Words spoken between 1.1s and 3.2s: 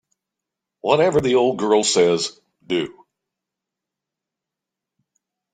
the old girl says, do.